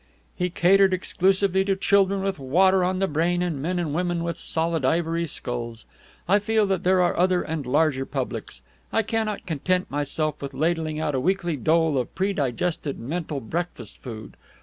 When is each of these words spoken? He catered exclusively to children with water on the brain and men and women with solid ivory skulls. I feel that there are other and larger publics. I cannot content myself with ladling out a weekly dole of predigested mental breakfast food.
He 0.35 0.49
catered 0.49 0.95
exclusively 0.95 1.63
to 1.63 1.75
children 1.75 2.23
with 2.23 2.39
water 2.39 2.83
on 2.83 2.97
the 2.97 3.07
brain 3.07 3.43
and 3.43 3.61
men 3.61 3.77
and 3.77 3.93
women 3.93 4.23
with 4.23 4.35
solid 4.35 4.83
ivory 4.83 5.27
skulls. 5.27 5.85
I 6.27 6.39
feel 6.39 6.65
that 6.65 6.83
there 6.83 7.01
are 7.03 7.15
other 7.15 7.43
and 7.43 7.67
larger 7.67 8.07
publics. 8.07 8.63
I 8.91 9.03
cannot 9.03 9.45
content 9.45 9.91
myself 9.91 10.41
with 10.41 10.55
ladling 10.55 10.99
out 10.99 11.13
a 11.13 11.19
weekly 11.19 11.55
dole 11.55 11.99
of 11.99 12.15
predigested 12.15 12.97
mental 12.97 13.41
breakfast 13.41 13.99
food. 13.99 14.37